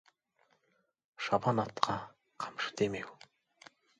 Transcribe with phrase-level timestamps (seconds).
[1.25, 1.95] Шабан атқа
[2.41, 3.11] қамшы демеу.